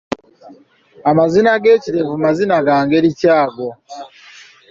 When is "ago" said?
3.41-3.67